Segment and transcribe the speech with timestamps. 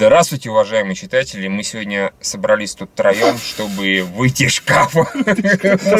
[0.00, 1.46] Здравствуйте, уважаемые читатели.
[1.46, 5.04] Мы сегодня собрались тут троем, чтобы выйти из шкафа.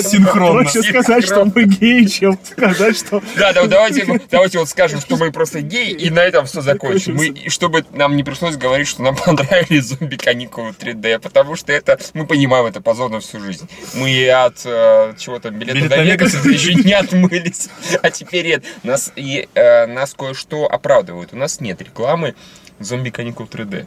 [0.01, 0.63] Синхронно.
[0.63, 3.23] Проще сказать, что мы геи, чем сказать, что...
[3.37, 7.15] Да, да, давайте, давайте вот скажем, что мы просто геи, и на этом все закончим.
[7.15, 12.27] Мы, чтобы нам не пришлось говорить, что нам понравились зомби-каникулы 3D, потому что это, мы
[12.27, 13.69] понимаем, это позор на всю жизнь.
[13.93, 17.69] Мы от э, чего-то билета Билет до Вегаса еще не отмылись,
[18.01, 18.65] а теперь нет.
[18.83, 21.35] Нас, и, э, нас кое-что оправдывает.
[21.35, 22.35] У нас нет рекламы
[22.81, 23.87] зомби-каникул 3D.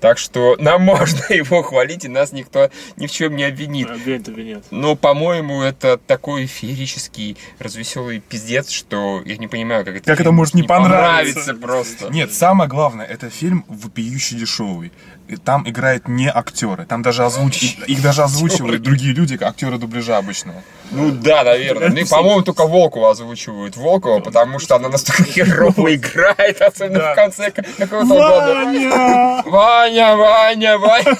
[0.00, 3.88] Так что нам можно его хвалить, и нас никто ни в чем не обвинит.
[3.88, 4.64] Обвинит, обвинит.
[4.72, 10.32] Но, по-моему, это такой феерический, развеселый пиздец, что я не понимаю, как это, Как это
[10.32, 11.54] может не понравиться?
[11.54, 12.08] просто.
[12.08, 14.90] Нет, самое главное, это фильм вопиюще дешевый.
[15.36, 17.76] Там играют не актеры, там даже озвуч...
[17.86, 20.62] их- даже озвучивают другие люди, актеры дубляжа обычного.
[20.90, 21.88] Ну да, наверное.
[21.88, 23.76] Ну по-моему, только Волкова озвучивают.
[23.76, 27.12] Волкова, потому что она настолько херово играет, особенно Да.
[27.12, 28.54] в конце какого-то года.
[28.64, 29.42] Ваня!
[29.46, 31.16] Ваня, Ваня, Ваня.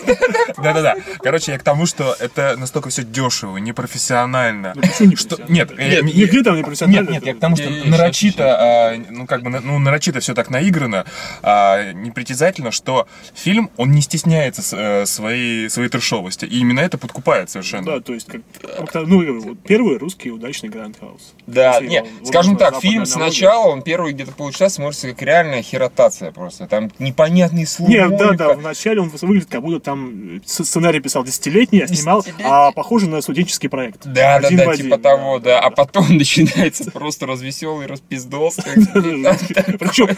[0.58, 0.96] Да-да-да.
[1.20, 4.74] Короче, я к тому, что это настолько все дешево, непрофессионально.
[5.00, 5.38] не Что...
[5.48, 7.00] Нет, э, Нигде там не профессионально.
[7.10, 10.50] Нет, нет, я к тому, что нарочито, а, ну как бы, ну нарочито все так
[10.50, 11.04] наиграно,
[11.42, 17.50] а, непритязательно, что фильм, он не стесняется э, своей, своей трешовости, и именно это подкупает
[17.50, 17.86] совершенно.
[17.86, 21.34] Да, то есть, как, как-то, ну, вот первый русский удачный Гранд Хаус.
[21.46, 25.62] Да, Если не, его- скажем так, фильм сначала, он первые где-то полчаса смотрится как реальная
[25.62, 26.66] херотация просто.
[26.66, 27.90] Там непонятные слова.
[27.90, 32.72] Не, да, да, вначале он выглядит, как будто там сценарий писал десятилетний, а снимал, а
[32.72, 34.04] похоже на студенческий проект.
[34.04, 35.60] Да, да, Один да, в типа один, того, да.
[35.60, 38.56] А потом начинается просто развеселый распиздос.
[38.64, 40.08] Причем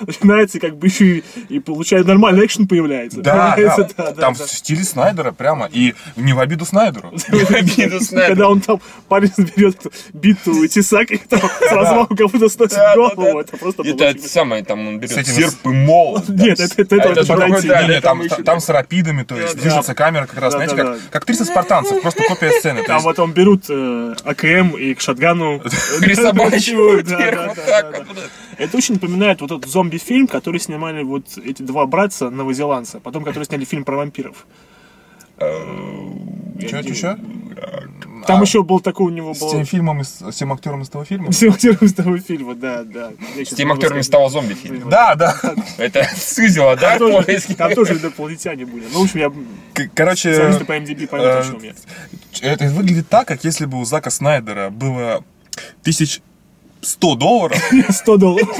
[0.06, 3.19] начинается как бы еще и, и получает нормальный экшен появляется.
[3.22, 7.08] Да, Появляется, да, там в стиле Снайдера прямо, и не в обиду Снайдеру.
[7.28, 8.28] обиду Снайдера.
[8.28, 9.76] Когда он там парень берет
[10.12, 13.40] биту и тесак и там с размаху как будто сносит Да, да, голову, да.
[13.40, 16.28] это просто Это самое, там он берет серп и молот.
[16.28, 16.64] Нет, да.
[16.64, 20.26] это- это- А да, Не, не, это там, с рапидами, то есть Да, движется камера
[20.26, 21.00] как раз, Да, знаете, да, как, да.
[21.10, 22.82] как 300 спартанцев, просто копия сцены.
[22.84, 25.60] Там вот он берут э, АКМ и к шатгану
[26.00, 28.04] Присобачивают Да, да, да, да, да.
[28.58, 33.44] Это очень напоминает вот этот зомби-фильм, который снимали вот эти два братца новозеландца, потом который
[33.44, 34.46] сняли фильм про вампиров.
[35.36, 37.18] что, что?
[38.26, 39.50] Там еще был такой у него С был...
[39.50, 41.32] тем фильмом, из- с тем актером из того фильма?
[41.32, 43.12] С актером из того фильма, да, да.
[43.36, 44.90] Я С тем актером из того зомби фильма.
[44.90, 45.34] Да, да.
[45.78, 48.84] Это сузило, да, Там тоже, там тоже инопланетяне были.
[48.92, 49.32] Ну, в общем, я
[49.94, 50.30] Короче,
[50.66, 51.72] по MDB поймут, о э, чем я.
[52.52, 55.24] это выглядит так, как если бы у Зака Снайдера было
[55.82, 56.20] тысяч
[56.82, 57.58] 100 долларов.
[57.90, 58.50] 100 долларов.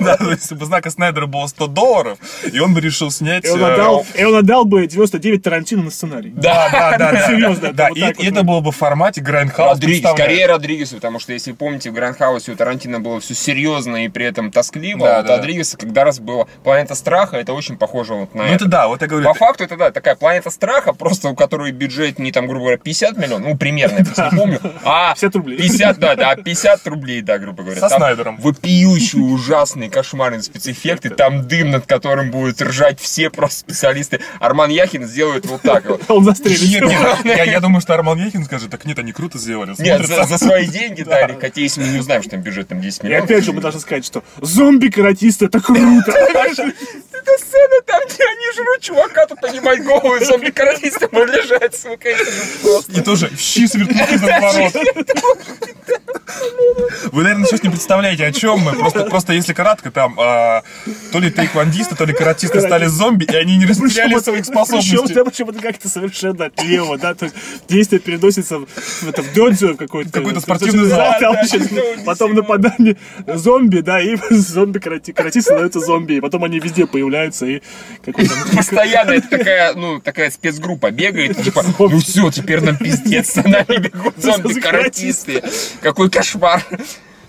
[0.00, 2.18] Да, то есть у Зака Снайдера было 100 долларов,
[2.50, 3.44] и он бы решил снять...
[3.44, 6.30] И он э, отдал, и он отдал бы 99 Тарантино на сценарий.
[6.30, 7.26] Да, да, да, да.
[7.26, 9.72] Серьезно, Да, и это было бы в формате Грайндхаус.
[9.72, 14.08] Родригес, скорее Родригесу, потому что если помните, в Грайндхаусе у Тарантино было все серьезно и
[14.08, 15.36] при этом тоскливо, а у.
[15.36, 18.66] Родригеса когда раз было Планета Страха, это очень похоже вот на Ну это.
[18.66, 19.26] да, вот я говорю.
[19.26, 22.78] По факту это да, такая планета страха, просто у которой бюджет не там, грубо говоря,
[22.78, 25.58] 50 миллионов, ну примерно, я просто не помню, а 50 рублей.
[25.58, 27.80] 50, да, да, 50 рублей, да, грубо говоря.
[27.80, 28.36] Со Там Снайдером.
[28.38, 34.20] Вопиющие, ужасные, кошмарные спецэффекты, там дым, над которым будут ржать все просто специалисты.
[34.40, 36.02] Арман Яхин сделает вот так вот.
[36.08, 36.82] Он застрелит.
[36.82, 39.74] Нет, нет, я, думаю, что Арман Яхин скажет, так нет, они круто сделали.
[39.78, 40.24] Нет, смотрится».
[40.24, 43.06] за, свои деньги дали, хотя если мы не узнаем, что там бюджет там 10 И
[43.06, 43.24] миллионов.
[43.24, 46.12] опять же мы должны сказать, что зомби-каратист это круто.
[47.22, 52.08] Это сцена там, где они жрут чувака, тут понимать голову, и зомби-каратистом он лежать, сука.
[52.88, 54.72] И тоже щи с вертухи за ворот.
[57.12, 58.72] Вы, наверное, сейчас не представляете, о чем мы.
[58.72, 60.62] Просто, просто если кратко, там а,
[61.12, 65.14] то ли тайквандисты, то ли каратисты стали зомби, и они не растеряли своих Причем, способностей.
[65.14, 67.36] да, причем это как-то совершенно отлево, да, то есть
[67.68, 70.10] действие переносится в, в, это, в додзё в какой-то.
[70.10, 71.14] Какой-то спортивный зал.
[71.20, 72.96] Да, да, потом нападание
[73.26, 77.60] зомби, да, и зомби-каратисты становятся зомби, и потом они везде появляются, и
[78.02, 78.32] какой-то...
[78.56, 83.42] Постоянно это такая, ну, такая спецгруппа бегает, и типа, ну все, теперь нам пиздец, за
[83.42, 85.42] нами бегут зомби-каратисты.
[85.82, 86.62] Какой кошмар.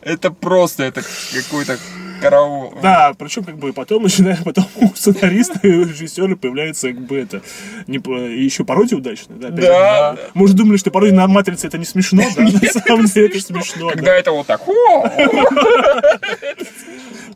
[0.06, 1.02] Это просто, это
[1.34, 1.78] какой-то
[2.22, 2.74] караул.
[2.82, 7.18] Да, причем как бы потом начинаем, потом у сценариста и у режиссера появляется как бы
[7.18, 7.42] это,
[7.88, 9.50] не, еще пародия удачная, да?
[9.50, 10.18] Да.
[10.34, 12.44] Мы уже думали, что пародия на Матрице это не смешно, да?
[12.44, 13.96] На самом деле это смешно, да.
[13.96, 14.62] Когда это вот так!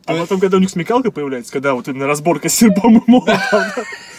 [0.06, 3.62] А потом, когда у них смекалка появляется, когда вот именно разборка с серпом и молотом,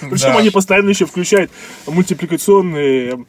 [0.01, 0.37] Причем Да.
[0.37, 1.51] они постоянно еще включают
[1.87, 3.25] мультипликационные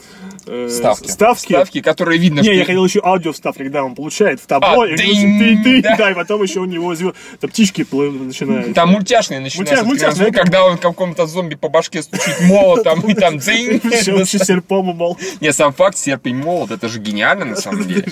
[0.46, 1.08] э, Ставки.
[1.08, 1.52] ставки.
[1.52, 2.52] Ставки, которые видно, Не, что...
[2.52, 5.82] я хотел еще аудио вставки, когда он получает в табло, А, и дынь, ты, ты,
[5.82, 5.96] да.
[5.96, 6.10] да.
[6.10, 6.94] и потом еще у него
[7.40, 8.74] там птички начинают.
[8.74, 9.76] Там мультяшные начинаются.
[9.76, 14.86] Мультя- мультяшные, звук, когда он какому-то зомби по башке стучит молотом, и там вообще серпом
[14.86, 15.18] мол.
[15.40, 18.04] Не, сам факт, серп и молот, это же гениально на самом деле.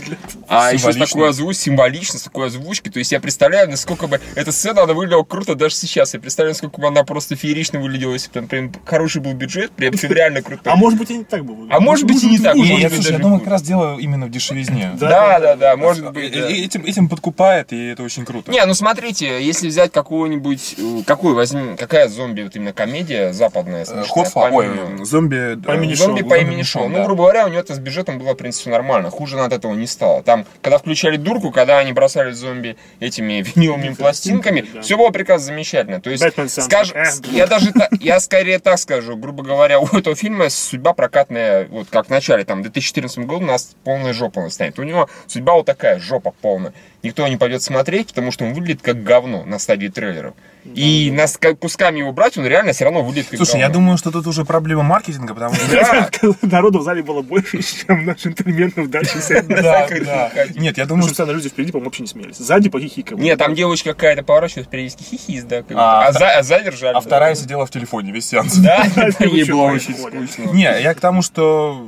[0.48, 2.92] А еще такой озвучкой, символично, с такой озвучкой.
[2.92, 6.14] То есть я представляю, насколько бы эта сцена, она выглядела круто даже сейчас.
[6.14, 9.70] Я представляю, насколько бы она просто феерично выглядела, если бы там прям хороший был бюджет,
[9.72, 10.72] прям всё реально круто.
[10.72, 11.66] А может быть и не так было.
[11.70, 12.56] А может быть и не так.
[12.56, 14.92] Я, думаю, как раз дело именно в дешевизне.
[14.98, 15.38] Да.
[15.38, 16.34] Да, да, может быть.
[16.34, 18.50] Э, э, Этим, подкупает, и это очень круто.
[18.50, 23.84] Не, ну смотрите, если взять какую-нибудь, э, какую возьми, какая зомби, вот именно комедия западная,
[23.88, 24.68] Э, Хотфа, ой,
[25.04, 25.58] зомби...
[25.64, 26.82] По имени э, Зомби Шоу, по имени Шоу.
[26.82, 29.10] Шоу, Ну, грубо говоря, у него это с бюджетом было, в принципе, нормально.
[29.10, 30.22] Хуже от этого не стало.
[30.22, 36.00] Там, когда включали дурку, когда они бросали зомби этими виниловыми пластинками, все было прекрасно замечательно.
[36.00, 36.24] То есть,
[36.62, 41.66] скажем, Э, я даже я скорее так скажу, грубо говоря, у этого фильма судьба прокатная,
[41.66, 44.78] вот как в начале, там, в 2014 году у нас полная жопа настанет.
[44.78, 46.72] У него судьба вот такая, жопа полная.
[47.02, 50.34] Никто не пойдет смотреть, потому что он выглядит как говно на стадии трейлеров.
[50.74, 53.80] И нас как кусками его брать, он реально все равно выглядит как Слушай, я говно.
[53.80, 55.70] думаю, что тут уже проблема маркетинга, потому что...
[55.70, 56.10] Да,
[56.42, 59.18] Народу в зале было больше, чем на джентльменов дальше.
[59.48, 60.30] Да, да.
[60.56, 62.36] Нет, я думаю, что люди впереди, по-моему, вообще не смеялись.
[62.36, 63.20] Сзади похихикали.
[63.20, 65.58] Нет, там девочка какая-то поворачивалась, периодически хихис, да.
[65.58, 65.76] А, будто.
[65.78, 66.96] А, а сзади ржали.
[66.96, 68.56] А вторая сидела в телефоне весь сеанс.
[68.56, 68.84] Да,
[69.20, 70.26] ей очень было очень прикольно.
[70.28, 70.50] скучно.
[70.52, 71.80] Не, я к тому, что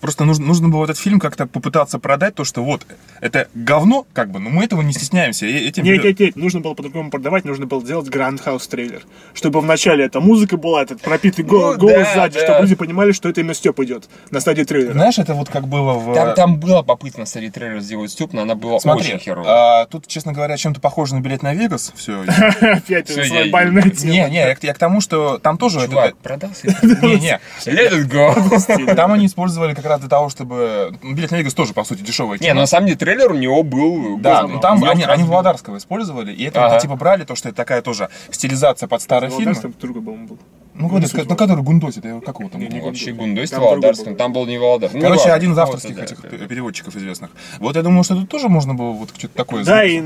[0.00, 2.86] просто нужно, нужно было этот фильм как-то попытаться продать, то, что вот,
[3.20, 5.46] это говно, как бы, но мы этого не стесняемся.
[5.46, 9.02] и этим Нет, нет, нет, нужно было по-другому продавать, нужно было делать Grand House трейлер.
[9.34, 12.44] Чтобы вначале эта музыка была, этот пропитый гол- Ну, голос да, сзади, да.
[12.44, 14.92] чтобы люди понимали, что это именно Степ идет на стадии трейлера.
[14.92, 16.14] Знаешь, это вот как было в...
[16.14, 19.82] Там, там была попытка на стадии трейлера сделать Степ, но она была Смотри, очень херовая.
[19.82, 21.92] а, тут, честно говоря, чем-то похоже на билет на Вегас.
[21.96, 22.22] Все.
[22.60, 24.10] Опять это свое я- больное тело.
[24.10, 25.80] Не, не, я, к- я к тому, что там тоже...
[25.80, 26.66] это- Чувак, продался.
[26.82, 27.40] Не, не.
[27.66, 28.94] Let it go.
[28.94, 30.94] Там они использовали как раз для того, чтобы...
[31.02, 32.38] ну, Билет на Вегас тоже, по сути, дешевый.
[32.40, 34.18] Не, на самом деле трейлер у него был...
[34.18, 36.80] Да, ну там они, они Володарского использовали, и это Ага.
[36.80, 39.54] типа брали, то, что это такая тоже стилизация под старый фильм.
[39.80, 40.38] Другой, по-моему, был.
[40.78, 42.60] Ну, говорит, ну, который Гундосит, я как его там?
[42.60, 43.12] Не, не Вообще.
[43.12, 43.60] Гундойство
[44.04, 44.90] Там там был не Володар.
[44.92, 46.46] Ну, Короче, ладно, один из вот, авторских да, этих да.
[46.46, 47.30] переводчиков известных.
[47.58, 50.00] Вот я думаю, что тут тоже можно было вот что-то такое Да, и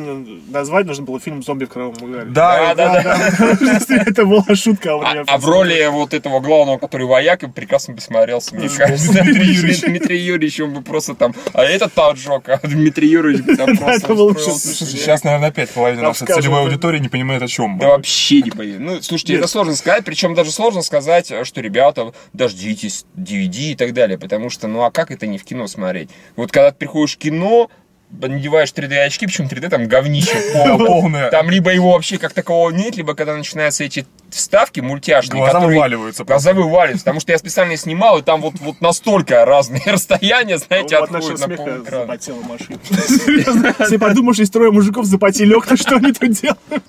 [0.49, 2.31] назвать нужно было фильм «Зомби в кровавом угаре».
[2.31, 3.79] Да, Да, да.
[4.07, 4.95] Это была шутка.
[4.95, 9.13] А, меня а в роли вот этого главного, который вояк, прекрасно бы смотрелся, мне кажется.
[9.23, 9.81] Дмитрий Юрьевич.
[9.83, 11.35] Дмитрий Юрьевич, он бы просто там...
[11.53, 16.27] А этот таджок, а Дмитрий Юрьевич бы там просто это сейчас, наверное, опять половина нашей
[16.27, 18.81] целевой аудитории не понимает, о чем Да вообще не поверю.
[18.81, 23.93] Ну, слушайте, это сложно сказать, причем даже сложно сказать, что, ребята, дождитесь DVD и так
[23.93, 26.11] далее, потому что, ну, а как это не в кино смотреть?
[26.37, 27.69] Вот когда ты приходишь в кино,
[28.11, 30.37] надеваешь 3D очки, причем 3D там говнище
[30.79, 31.31] полное.
[31.31, 35.75] Там либо его вообще как такового нет, либо когда начинаются эти вставки мультяшные, Глаза которые-
[35.77, 36.25] вываливаются.
[36.25, 40.97] Глаза вываливаются, потому что я специально снимал, и там вот, вот настолько разные расстояния, знаете,
[40.97, 42.03] от нашего отходят на смеха полэкрана.
[42.05, 42.79] запотела машина.
[43.09, 46.85] Серьезно, Если подумаешь, из трое мужиков запотели окна, что они тут делают?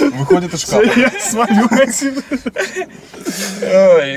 [0.00, 1.00] Выходит из шкафа.
[1.00, 1.68] Я смотрю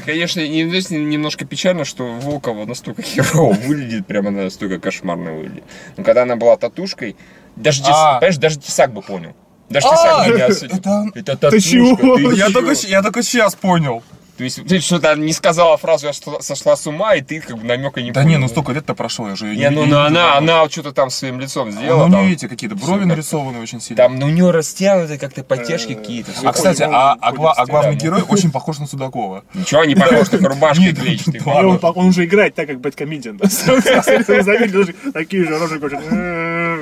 [0.05, 5.63] конечно, и здесь немножко печально, что Волкова настолько херово выглядит, прямо настолько кошмарно выглядит.
[5.97, 7.15] Но когда она была татушкой,
[7.55, 8.15] даже, А.
[8.19, 9.35] понимаешь, даже Тесак бы понял.
[9.69, 10.77] Даже Тесак бы не осудил.
[10.77, 12.87] это- татушка.
[12.87, 14.03] я только сейчас понял.
[14.37, 17.57] То есть ты что-то не сказала фразу, я что- сошла с ума, и ты как
[17.57, 18.29] бы намека не Да понял.
[18.29, 20.53] не, ну столько лет-то прошло, я же Не, ну, не ну, видел она, давно.
[20.61, 22.07] она что-то там своим лицом сделала.
[22.07, 23.97] Ну, там, не эти какие-то брови нарисованы очень сильно.
[24.03, 26.31] там, ну, у нее растянуты как-то подтяжки какие-то.
[26.31, 29.43] всё А, кстати, а, а гла- а главный герой очень похож на Судакова.
[29.53, 31.41] Ничего не похож, только рубашкой Нет, клетчатой.
[31.45, 31.61] да.
[31.61, 33.37] И он, уже играет так, как Бэткомедиан.
[35.13, 35.99] Такие же рожи хочет.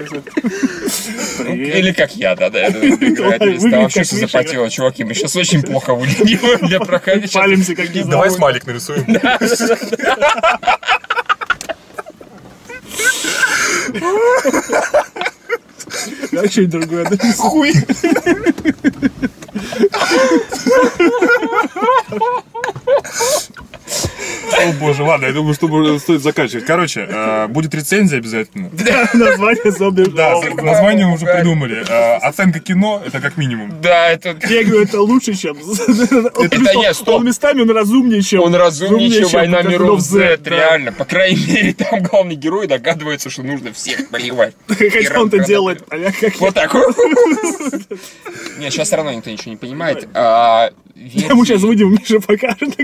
[0.07, 1.75] Привет.
[1.75, 5.03] Или как я, да, да, Там вообще все запотело, чуваки.
[5.03, 7.33] Мы сейчас очень плохо выглядим для проходящих.
[7.33, 9.05] Палимся, как не Давай смайлик нарисуем.
[16.31, 17.05] Да, что-нибудь другое.
[17.37, 17.73] Хуй.
[24.69, 26.65] О боже, ладно, я думаю, что стоит заканчивать.
[26.65, 28.69] Короче, э, будет рецензия обязательно.
[29.13, 30.03] Название зомби.
[30.03, 31.83] Да, название уже придумали.
[31.87, 33.81] Э, Оценка кино это как минимум.
[33.81, 34.35] Да, это...
[34.47, 35.57] Я говорю, это лучше, чем...
[36.39, 37.15] Это нет, стоп.
[37.15, 38.41] Он местами он разумнее, чем...
[38.41, 40.91] Он разумнее, чем «Война миров Z», реально.
[40.91, 44.55] По крайней мере, там главный герой догадывается, что нужно всех поливать.
[44.67, 46.73] Хотя он-то делает, а я как Вот так.
[48.57, 50.07] Нет, сейчас все равно никто ничего не понимает.
[51.13, 52.75] Версии- Ему сейчас выйдем, Миша покажет.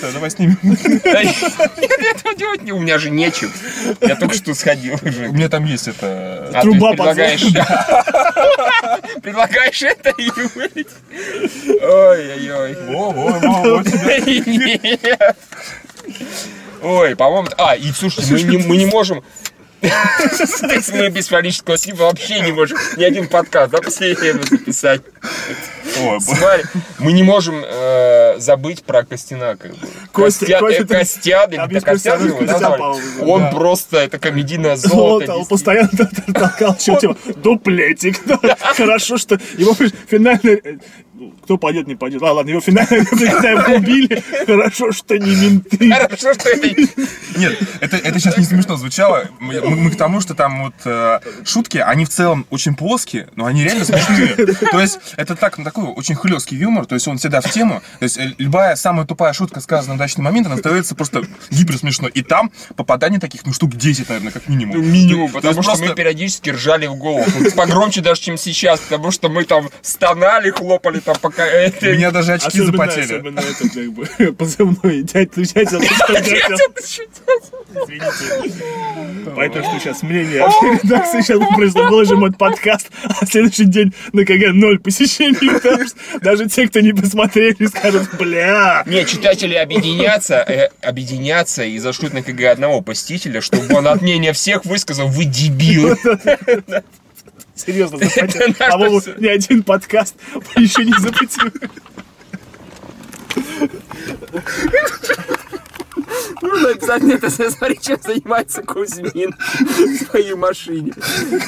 [0.00, 0.58] Да, Давай снимем.
[0.62, 3.50] Нет, этого делать не, у меня же нечем.
[4.00, 5.28] Я только что сходил У уже.
[5.28, 6.50] меня там есть это...
[6.54, 7.42] А Труба предлагаешь
[9.22, 10.88] предлагаешь это и вылететь.
[11.82, 12.76] Ой-ой-ой.
[12.88, 15.36] Во-во-во, Нет.
[16.82, 17.48] Ой, по-моему...
[17.58, 19.22] А, и слушайте, мы мы не можем...
[20.60, 24.42] То есть мы без фонического слива вообще не можем ни один подкаст, да, последнее время
[24.48, 25.02] записать.
[26.20, 26.64] Смотри,
[26.98, 29.56] мы не можем э, забыть про Костяна.
[29.56, 29.86] Как бы.
[30.12, 32.82] Костя- Костя- Костя, э, ты- Костян, или Костян его Костя назвали?
[33.22, 33.50] Он да.
[33.50, 35.26] просто, это комедийное золото.
[35.26, 35.90] Золото, он постоянно
[36.34, 37.16] толкал еще тему.
[37.36, 38.18] Дуплетик.
[38.76, 40.80] Хорошо, что его финальный...
[41.22, 42.22] ну, Кто пойдет, не пойдет.
[42.22, 45.90] А, ладно, его когда его убили, хорошо, что не менты.
[45.92, 46.68] Хорошо, что это...
[47.36, 49.28] Нет, это, это сейчас не смешно звучало.
[49.40, 53.28] Мы, мы- мы к тому, что там вот э, шутки, они в целом очень плоские,
[53.36, 54.34] но они реально смешные.
[54.36, 57.82] То есть это так, ну, такой очень хлесткий юмор, то есть он всегда в тему.
[57.98, 61.78] То есть э, любая самая тупая шутка, сказанная в удачный момент, она становится просто гипер
[61.78, 62.08] смешно.
[62.08, 64.76] И там попаданий таких, ну, штук 10, наверное, как минимум.
[64.76, 67.24] Ну, минимум, То есть потому что просто- мы периодически ржали в голову.
[67.56, 71.46] Погромче даже, чем сейчас, потому что мы там стонали, хлопали там пока...
[71.46, 73.04] это- У меня даже очки Особенно, запотели.
[73.04, 75.02] особенно это, как бы, позывной.
[75.02, 76.56] Дядь, ты дядя, ты что, дядя?
[77.74, 78.64] Извините.
[79.34, 80.46] Поэтому что сейчас мнение
[80.82, 85.96] редакции сейчас просто выложим этот подкаст, а следующий день на КГ ноль посещений, потому что
[86.20, 88.82] даже те, кто не посмотрели, скажут, бля.
[88.86, 94.32] Не, читатели объединятся, э, объединятся и зашлют на КГ одного посетителя, чтобы он от мнения
[94.32, 95.96] всех высказал, вы дебил.
[97.54, 99.14] Серьезно, По-моему, всё.
[99.18, 100.16] ни один подкаст
[100.56, 101.50] еще не запретил.
[106.40, 110.92] Нужно обязательно это смотри, чем занимается Кузьмин в своей машине.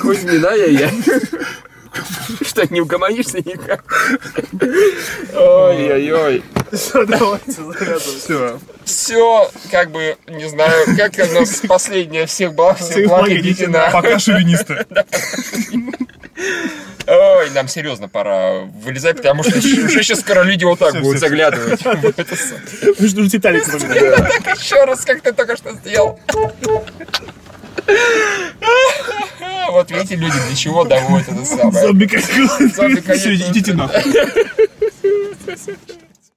[0.01, 0.91] Кузьмин, ай-яй-яй.
[2.43, 3.85] Что, не угомонишься никак?
[5.35, 6.43] Ой-ой-ой.
[6.75, 8.21] Все, давайте завязываем.
[8.21, 8.59] Все.
[8.85, 13.91] Все, как бы, не знаю, как у нас последняя всех благ, всех благ, идите на...
[13.91, 14.85] Пока шовинисты.
[17.07, 21.81] Ой, нам серьезно пора вылезать, потому что уже сейчас скоро люди вот так будут заглядывать.
[21.85, 22.95] в это самое.
[22.99, 23.65] Ну что, Титаник.
[24.45, 26.19] Так еще раз, как ты только что сделал.
[29.71, 31.73] Вот видите, люди для чего доводят это самое.
[31.73, 34.03] Зомби конечно, идите нахуй.